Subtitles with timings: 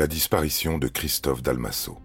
[0.00, 1.98] La disparition de Christophe Dalmasso.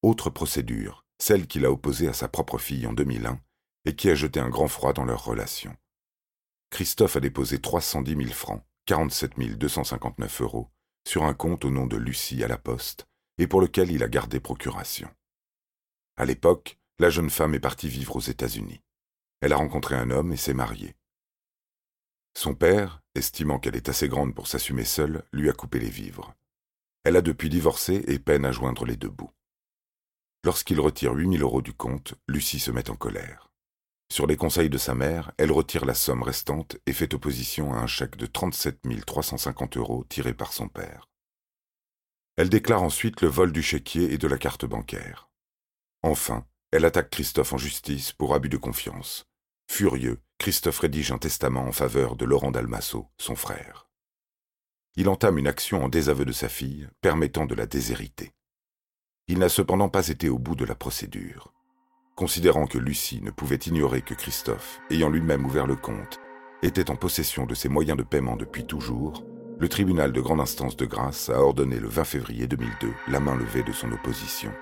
[0.00, 3.38] Autre procédure, celle qu'il a opposée à sa propre fille en 2001
[3.84, 5.76] et qui a jeté un grand froid dans leur relation.
[6.70, 10.70] Christophe a déposé 310 000 francs, 47 259 euros,
[11.06, 13.06] sur un compte au nom de Lucie à la Poste
[13.36, 15.10] et pour lequel il a gardé procuration.
[16.16, 18.80] À l'époque, la jeune femme est partie vivre aux États-Unis.
[19.40, 20.96] Elle a rencontré un homme et s'est mariée.
[22.36, 26.34] Son père, estimant qu'elle est assez grande pour s'assumer seule, lui a coupé les vivres.
[27.04, 29.32] Elle a depuis divorcé et peine à joindre les deux bouts.
[30.44, 33.50] Lorsqu'il retire 8000 euros du compte, Lucie se met en colère.
[34.12, 37.78] Sur les conseils de sa mère, elle retire la somme restante et fait opposition à
[37.78, 41.08] un chèque de 37 350 euros tiré par son père.
[42.36, 45.28] Elle déclare ensuite le vol du chéquier et de la carte bancaire.
[46.02, 49.24] Enfin, elle attaque Christophe en justice pour abus de confiance.
[49.66, 53.88] Furieux, Christophe rédige un testament en faveur de Laurent Dalmasso, son frère.
[54.94, 58.34] Il entame une action en désaveu de sa fille, permettant de la déshériter.
[59.26, 61.54] Il n'a cependant pas été au bout de la procédure.
[62.14, 66.20] Considérant que Lucie ne pouvait ignorer que Christophe, ayant lui-même ouvert le compte,
[66.62, 69.24] était en possession de ses moyens de paiement depuis toujours,
[69.58, 73.34] le tribunal de grande instance de grâce a ordonné le 20 février 2002 la main
[73.34, 74.52] levée de son opposition.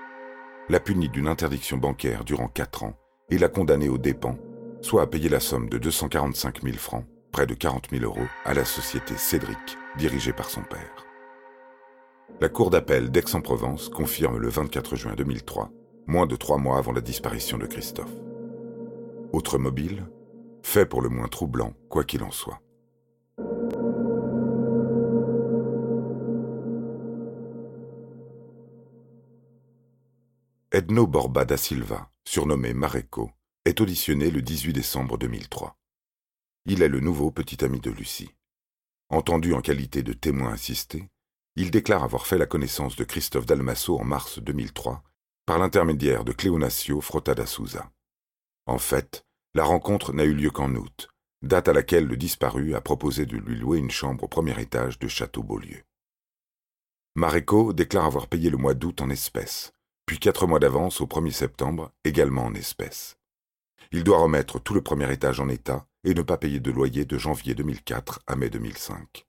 [0.67, 2.97] L'a puni d'une interdiction bancaire durant quatre ans
[3.29, 4.37] et l'a condamné aux dépens,
[4.81, 8.55] soit à payer la somme de 245 000 francs, près de 40 000 euros, à
[8.55, 11.05] la société Cédric, dirigée par son père.
[12.41, 15.69] La Cour d'appel d'Aix-en-Provence confirme le 24 juin 2003,
[16.07, 18.13] moins de trois mois avant la disparition de Christophe.
[19.33, 20.07] Autre mobile,
[20.63, 22.59] fait pour le moins troublant, quoi qu'il en soit.
[30.75, 33.31] Edno Borba da Silva, surnommé Mareco,
[33.63, 35.77] est auditionné le 18 décembre 2003.
[36.65, 38.35] Il est le nouveau petit ami de Lucie.
[39.07, 41.09] Entendu en qualité de témoin assisté,
[41.55, 45.01] il déclare avoir fait la connaissance de Christophe Dalmasso en mars 2003
[45.45, 47.89] par l'intermédiaire de Cléonasio Frotada Souza.
[48.65, 51.07] En fait, la rencontre n'a eu lieu qu'en août,
[51.41, 54.99] date à laquelle le disparu a proposé de lui louer une chambre au premier étage
[54.99, 55.83] de Château Beaulieu.
[57.15, 59.71] Mareco déclare avoir payé le mois d'août en espèces,
[60.05, 63.17] puis quatre mois d'avance au 1er septembre, également en espèces.
[63.91, 67.05] Il doit remettre tout le premier étage en état et ne pas payer de loyer
[67.05, 69.25] de janvier 2004 à mai 2005.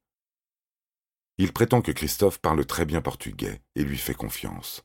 [1.39, 4.85] Il prétend que Christophe parle très bien portugais et lui fait confiance.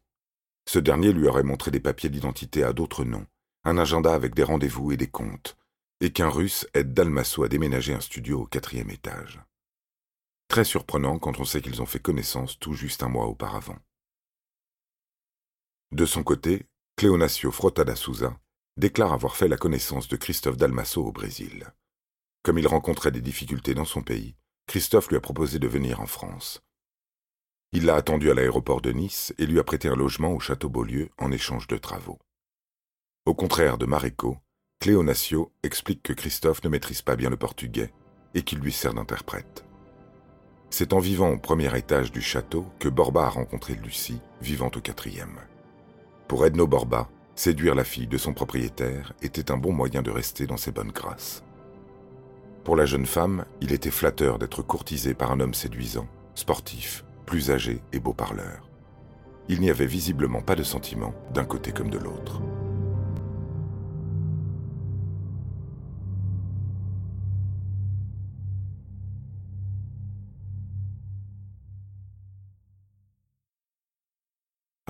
[0.68, 3.26] Ce dernier lui aurait montré des papiers d'identité à d'autres noms,
[3.64, 5.58] un agenda avec des rendez-vous et des comptes,
[6.02, 9.40] et qu'un Russe aide Dalmasso à déménager un studio au quatrième étage.
[10.48, 13.78] Très surprenant quand on sait qu'ils ont fait connaissance tout juste un mois auparavant.
[15.92, 18.40] De son côté, Cleonasio Frotada Souza
[18.78, 21.68] déclare avoir fait la connaissance de Christophe Dalmasso au Brésil.
[22.44, 24.36] Comme il rencontrait des difficultés dans son pays,
[24.68, 26.62] Christophe lui a proposé de venir en France.
[27.74, 30.70] Il l'a attendu à l'aéroport de Nice et lui a prêté un logement au château
[30.70, 32.20] Beaulieu en échange de travaux.
[33.26, 34.38] Au contraire de Mareco,
[34.80, 37.94] Cléonasio explique que Christophe ne maîtrise pas bien le portugais
[38.34, 39.66] et qu'il lui sert d'interprète.
[40.70, 44.80] C'est en vivant au premier étage du château que Borba a rencontré Lucie, vivant au
[44.80, 45.38] quatrième.
[46.32, 50.48] Pour Edno Borba, séduire la fille de son propriétaire était un bon moyen de rester
[50.48, 51.44] dans ses bonnes grâces.
[52.64, 57.52] Pour la jeune femme, il était flatteur d'être courtisé par un homme séduisant, sportif, plus
[57.52, 58.70] âgé et beau parleur.
[59.50, 62.42] Il n'y avait visiblement pas de sentiment d'un côté comme de l'autre.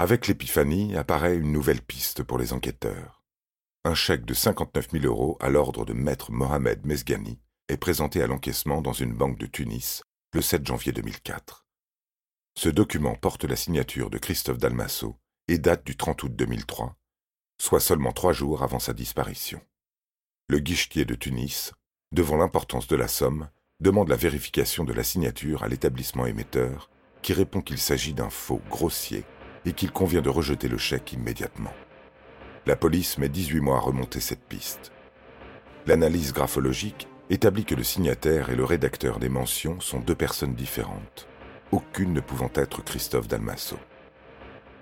[0.01, 3.21] Avec l'épiphanie apparaît une nouvelle piste pour les enquêteurs.
[3.85, 8.25] Un chèque de 59 000 euros à l'ordre de maître Mohamed Mesgani est présenté à
[8.25, 10.01] l'encaissement dans une banque de Tunis
[10.33, 11.67] le 7 janvier 2004.
[12.57, 16.95] Ce document porte la signature de Christophe Dalmasso et date du 30 août 2003,
[17.61, 19.61] soit seulement trois jours avant sa disparition.
[20.49, 21.73] Le guichetier de Tunis,
[22.11, 26.89] devant l'importance de la somme, demande la vérification de la signature à l'établissement émetteur,
[27.21, 29.25] qui répond qu'il s'agit d'un faux grossier
[29.65, 31.73] et qu'il convient de rejeter le chèque immédiatement.
[32.65, 34.91] La police met 18 mois à remonter cette piste.
[35.87, 41.27] L'analyse graphologique établit que le signataire et le rédacteur des mentions sont deux personnes différentes,
[41.71, 43.77] aucune ne pouvant être Christophe Dalmasso.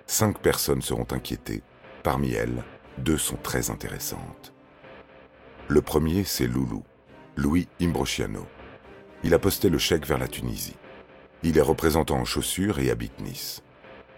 [0.07, 1.61] Cinq personnes seront inquiétées,
[2.03, 2.63] parmi elles,
[2.97, 4.53] deux sont très intéressantes.
[5.67, 6.83] Le premier, c'est Loulou,
[7.35, 8.47] Louis Imbrociano.
[9.23, 10.75] Il a posté le chèque vers la Tunisie.
[11.43, 13.61] Il est représentant en chaussures et habite Nice.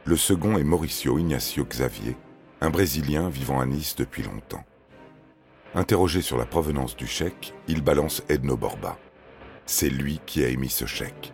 [0.03, 2.18] Le second est Mauricio Ignacio Xavier,
[2.59, 4.65] un Brésilien vivant à Nice depuis longtemps.
[5.75, 8.98] Interrogé sur la provenance du chèque, il balance Edno Borba.
[9.68, 11.33] C'est lui qui a émis ce chèque.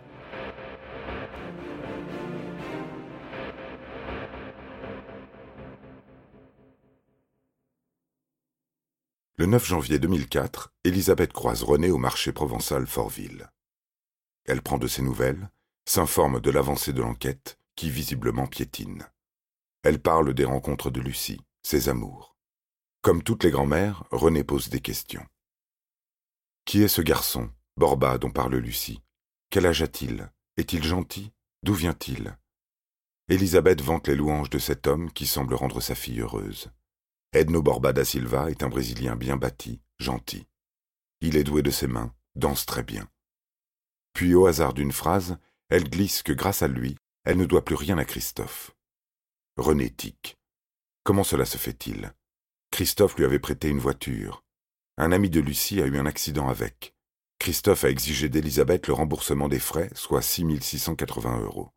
[9.38, 13.48] Le 9 janvier 2004, Elisabeth croise René au marché provençal Fortville.
[14.44, 15.48] Elle prend de ses nouvelles,
[15.86, 19.08] s'informe de l'avancée de l'enquête, qui visiblement piétine.
[19.84, 22.36] Elle parle des rencontres de Lucie, ses amours.
[23.02, 25.24] Comme toutes les grand-mères, René pose des questions.
[26.64, 29.00] Qui est ce garçon, Borba, dont parle Lucie?
[29.50, 30.28] Quel âge a-t-il?
[30.56, 31.30] Est-il gentil?
[31.62, 32.36] D'où vient-il?
[33.28, 36.72] Elisabeth vante les louanges de cet homme qui semble rendre sa fille heureuse.
[37.32, 40.48] Edno Borba da Silva est un Brésilien bien bâti, gentil.
[41.20, 43.08] Il est doué de ses mains, danse très bien.
[44.14, 45.38] Puis, au hasard d'une phrase,
[45.68, 46.96] elle glisse que grâce à lui,
[47.28, 48.74] elle ne doit plus rien à Christophe.
[49.58, 50.38] René tique.
[51.04, 52.14] Comment cela se fait-il?
[52.70, 54.42] Christophe lui avait prêté une voiture.
[54.96, 56.94] Un ami de Lucie a eu un accident avec.
[57.38, 61.68] Christophe a exigé d'Elisabeth le remboursement des frais, soit 6680 euros.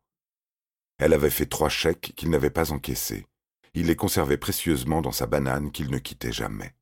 [0.96, 3.26] Elle avait fait trois chèques qu'il n'avait pas encaissés.
[3.74, 6.74] Il les conservait précieusement dans sa banane qu'il ne quittait jamais.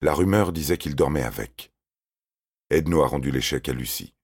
[0.00, 1.70] La rumeur disait qu'il dormait avec.
[2.70, 4.14] Edno a rendu les chèques à Lucie.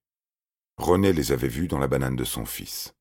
[0.78, 2.93] René les avait vus dans la banane de son fils.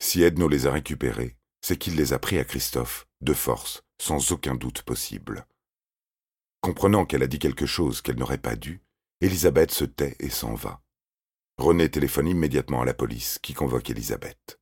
[0.00, 4.32] Si Edno les a récupérés, c'est qu'il les a pris à Christophe, de force, sans
[4.32, 5.46] aucun doute possible.
[6.60, 8.82] Comprenant qu'elle a dit quelque chose qu'elle n'aurait pas dû,
[9.20, 10.82] Elisabeth se tait et s'en va.
[11.58, 14.60] René téléphone immédiatement à la police, qui convoque Elisabeth.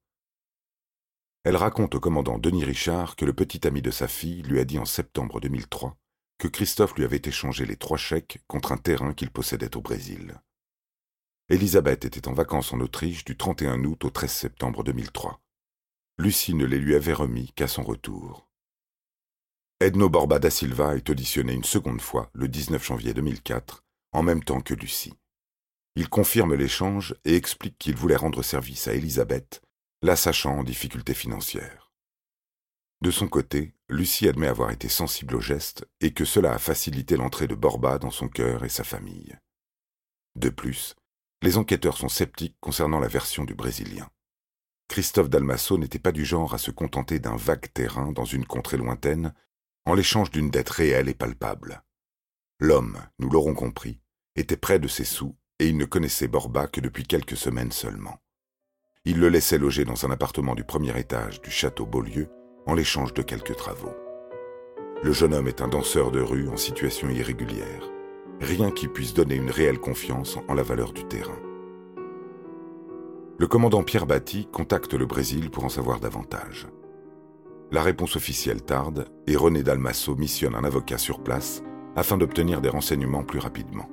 [1.45, 4.65] Elle raconte au commandant Denis Richard que le petit ami de sa fille lui a
[4.65, 5.97] dit en septembre 2003
[6.39, 10.41] que Christophe lui avait échangé les trois chèques contre un terrain qu'il possédait au Brésil.
[11.49, 15.41] Elisabeth était en vacances en Autriche du 31 août au 13 septembre 2003.
[16.19, 18.49] Lucie ne les lui avait remis qu'à son retour.
[19.79, 24.43] Edno Borba da Silva est auditionné une seconde fois le 19 janvier 2004, en même
[24.43, 25.15] temps que Lucie.
[25.95, 29.63] Il confirme l'échange et explique qu'il voulait rendre service à Elisabeth,
[30.03, 31.93] la sachant en difficulté financière.
[33.03, 37.17] De son côté, Lucie admet avoir été sensible au geste et que cela a facilité
[37.17, 39.39] l'entrée de Borba dans son cœur et sa famille.
[40.35, 40.97] De plus,
[41.43, 44.09] les enquêteurs sont sceptiques concernant la version du Brésilien.
[44.89, 48.77] Christophe Dalmasso n'était pas du genre à se contenter d'un vague terrain dans une contrée
[48.77, 49.35] lointaine
[49.85, 51.83] en l'échange d'une dette réelle et palpable.
[52.59, 54.01] L'homme, nous l'aurons compris,
[54.35, 58.21] était près de ses sous et il ne connaissait Borba que depuis quelques semaines seulement.
[59.05, 62.29] Il le laissait loger dans un appartement du premier étage du château Beaulieu
[62.67, 63.95] en l'échange de quelques travaux.
[65.03, 67.96] Le jeune homme est un danseur de rue en situation irrégulière.
[68.41, 71.39] Rien qui puisse donner une réelle confiance en la valeur du terrain.
[73.39, 76.69] Le commandant Pierre Batty contacte le Brésil pour en savoir davantage.
[77.73, 81.63] La réponse officielle tarde et René Dalmasso missionne un avocat sur place
[81.97, 83.89] afin d'obtenir des renseignements plus rapidement.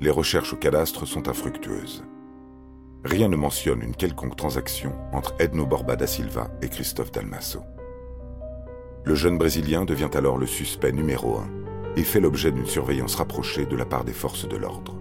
[0.00, 2.04] Les recherches au cadastre sont infructueuses.
[3.04, 7.60] Rien ne mentionne une quelconque transaction entre Edno Borba da Silva et Christophe Dalmasso.
[9.04, 11.61] Le jeune Brésilien devient alors le suspect numéro un
[11.96, 14.98] et fait l'objet d'une surveillance rapprochée de la part des forces de l'ordre.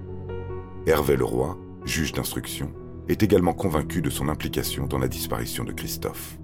[0.85, 2.73] Hervé Leroy, juge d'instruction,
[3.07, 6.37] est également convaincu de son implication dans la disparition de Christophe.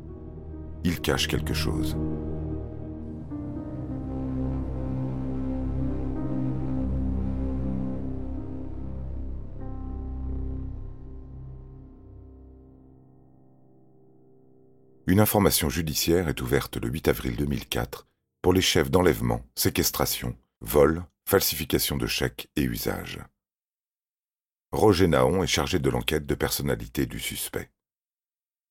[0.84, 1.98] Il cache quelque chose.
[15.08, 18.08] Une information judiciaire est ouverte le 8 avril 2004
[18.48, 23.20] pour les chefs d'enlèvement, séquestration, vol, falsification de chèques et usage.
[24.72, 27.70] Roger Naon est chargé de l'enquête de personnalité du suspect.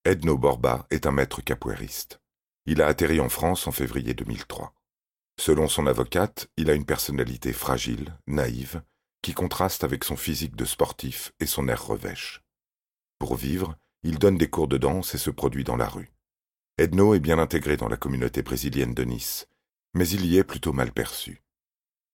[0.07, 2.23] Edno Borba est un maître capoeiriste.
[2.65, 4.73] Il a atterri en France en février 2003.
[5.39, 8.81] Selon son avocate, il a une personnalité fragile, naïve,
[9.21, 12.43] qui contraste avec son physique de sportif et son air revêche.
[13.19, 16.15] Pour vivre, il donne des cours de danse et se produit dans la rue.
[16.79, 19.47] Edno est bien intégré dans la communauté brésilienne de Nice,
[19.97, 21.43] mais il y est plutôt mal perçu.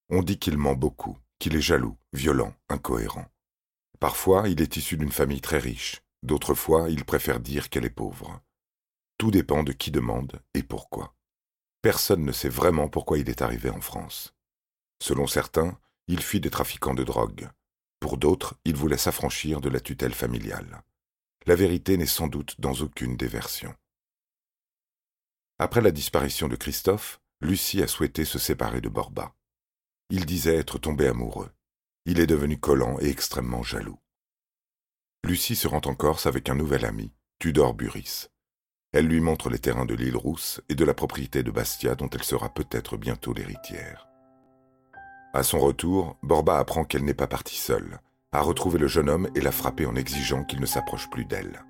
[0.09, 3.27] On dit qu'il ment beaucoup, qu'il est jaloux, violent, incohérent.
[3.99, 7.91] Parfois, il est issu d'une famille très riche, d'autres fois, il préfère dire qu'elle est
[7.91, 8.41] pauvre.
[9.19, 11.17] Tout dépend de qui demande et pourquoi.
[11.83, 14.33] Personne ne sait vraiment pourquoi il est arrivé en France.
[15.03, 17.51] Selon certains, il fuit des trafiquants de drogue.
[17.99, 20.85] Pour d'autres, il voulait s'affranchir de la tutelle familiale.
[21.47, 23.75] La vérité n'est sans doute dans aucune des versions.
[25.59, 29.35] Après la disparition de Christophe, Lucie a souhaité se séparer de Borba.
[30.11, 31.51] Il disait être tombé amoureux.
[32.07, 33.99] Il est devenu collant et extrêmement jaloux.
[35.25, 38.29] Lucie se rend en Corse avec un nouvel ami, Tudor Buris.
[38.93, 42.09] Elle lui montre les terrains de l'île Rousse et de la propriété de Bastia dont
[42.11, 44.07] elle sera peut-être bientôt l'héritière.
[45.35, 47.99] À son retour, Borba apprend qu'elle n'est pas partie seule,
[48.31, 51.65] a retrouvé le jeune homme et l'a frappé en exigeant qu'il ne s'approche plus d'elle.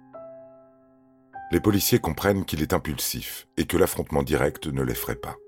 [1.51, 5.39] Les policiers comprennent qu'il est impulsif et que l'affrontement direct ne l'effraie pas.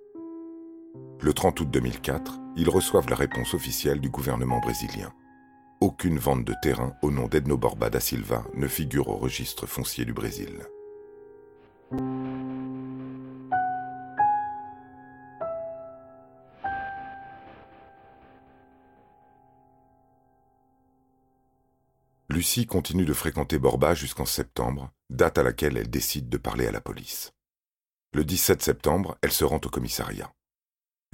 [1.24, 5.10] Le 30 août 2004, ils reçoivent la réponse officielle du gouvernement brésilien.
[5.80, 10.04] Aucune vente de terrain au nom d'Edno Borba da Silva ne figure au registre foncier
[10.04, 10.68] du Brésil.
[22.28, 26.70] Lucie continue de fréquenter Borba jusqu'en septembre, date à laquelle elle décide de parler à
[26.70, 27.32] la police.
[28.12, 30.30] Le 17 septembre, elle se rend au commissariat.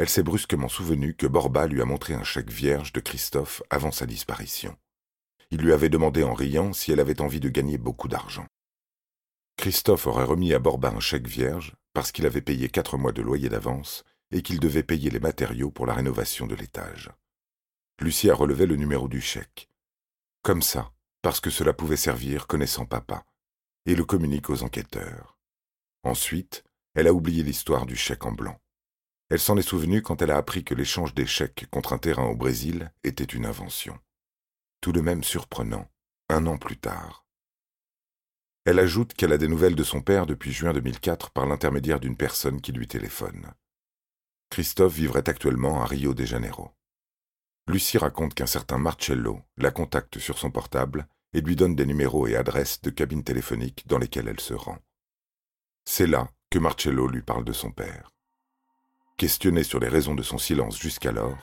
[0.01, 3.93] Elle s'est brusquement souvenue que Borba lui a montré un chèque vierge de Christophe avant
[3.93, 4.75] sa disparition.
[5.51, 8.47] Il lui avait demandé en riant si elle avait envie de gagner beaucoup d'argent.
[9.59, 13.21] Christophe aurait remis à Borba un chèque vierge parce qu'il avait payé quatre mois de
[13.21, 17.11] loyer d'avance et qu'il devait payer les matériaux pour la rénovation de l'étage.
[18.01, 19.69] Lucie a relevé le numéro du chèque.
[20.41, 23.27] Comme ça, parce que cela pouvait servir connaissant papa,
[23.85, 25.37] et le communique aux enquêteurs.
[26.05, 26.65] Ensuite,
[26.95, 28.59] elle a oublié l'histoire du chèque en blanc.
[29.31, 32.35] Elle s'en est souvenue quand elle a appris que l'échange chèques contre un terrain au
[32.35, 33.97] Brésil était une invention.
[34.81, 35.89] Tout de même surprenant,
[36.29, 37.25] un an plus tard.
[38.65, 42.17] Elle ajoute qu'elle a des nouvelles de son père depuis juin 2004 par l'intermédiaire d'une
[42.17, 43.53] personne qui lui téléphone.
[44.51, 46.73] Christophe vivrait actuellement à Rio de Janeiro.
[47.69, 52.27] Lucie raconte qu'un certain Marcello la contacte sur son portable et lui donne des numéros
[52.27, 54.79] et adresses de cabines téléphoniques dans lesquelles elle se rend.
[55.85, 58.11] C'est là que Marcello lui parle de son père.
[59.21, 61.37] Questionnée sur les raisons de son silence jusqu'alors,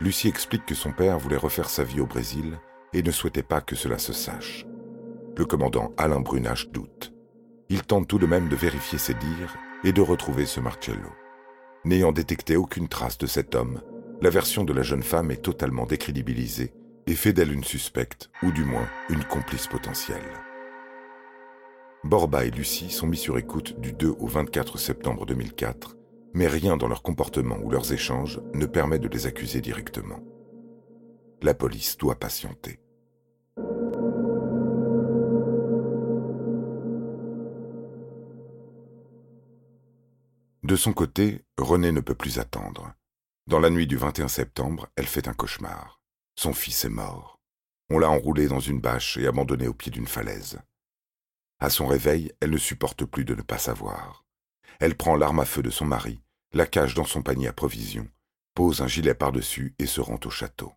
[0.00, 2.56] Lucie explique que son père voulait refaire sa vie au Brésil
[2.92, 4.64] et ne souhaitait pas que cela se sache.
[5.36, 7.12] Le commandant Alain Brunache doute.
[7.68, 11.10] Il tente tout de même de vérifier ses dires et de retrouver ce Marcello.
[11.84, 13.82] N'ayant détecté aucune trace de cet homme,
[14.22, 16.74] la version de la jeune femme est totalement décrédibilisée
[17.08, 20.22] et fait d'elle une suspecte, ou du moins une complice potentielle.
[22.04, 25.95] Borba et Lucie sont mis sur écoute du 2 au 24 septembre 2004,
[26.36, 30.20] mais rien dans leur comportement ou leurs échanges ne permet de les accuser directement.
[31.40, 32.78] La police doit patienter.
[40.62, 42.92] De son côté, René ne peut plus attendre.
[43.46, 46.02] Dans la nuit du 21 septembre, elle fait un cauchemar.
[46.38, 47.40] Son fils est mort.
[47.88, 50.58] On l'a enroulé dans une bâche et abandonné au pied d'une falaise.
[51.60, 54.26] À son réveil, elle ne supporte plus de ne pas savoir.
[54.80, 56.20] Elle prend l'arme à feu de son mari,
[56.56, 58.08] la cache dans son panier à provisions,
[58.54, 60.72] pose un gilet par-dessus et se rend au château.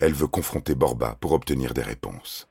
[0.00, 2.48] Elle veut confronter Borba pour obtenir des réponses.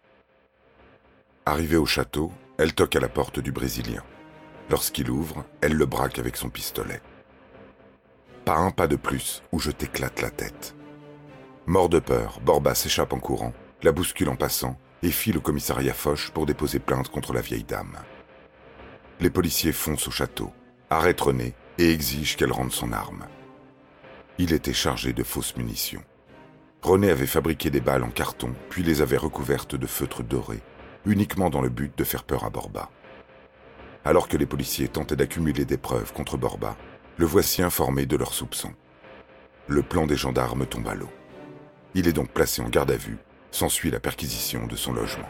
[1.45, 4.03] Arrivée au château, elle toque à la porte du Brésilien.
[4.69, 7.01] Lorsqu'il ouvre, elle le braque avec son pistolet.
[8.45, 10.75] Pas un pas de plus, ou je t'éclate la tête.
[11.67, 15.93] Mort de peur, Borba s'échappe en courant, la bouscule en passant, et file au commissariat
[15.93, 17.97] Foch pour déposer plainte contre la vieille dame.
[19.19, 20.51] Les policiers foncent au château,
[20.89, 23.25] arrêtent René et exigent qu'elle rende son arme.
[24.37, 26.03] Il était chargé de fausses munitions.
[26.81, 30.61] René avait fabriqué des balles en carton, puis les avait recouvertes de feutre doré,
[31.05, 32.89] uniquement dans le but de faire peur à Borba.
[34.03, 36.75] Alors que les policiers tentaient d'accumuler des preuves contre Borba,
[37.17, 38.73] le voici informé de leurs soupçons.
[39.67, 41.09] Le plan des gendarmes tombe à l'eau.
[41.95, 43.17] Il est donc placé en garde à vue,
[43.51, 45.27] s'ensuit la perquisition de son logement.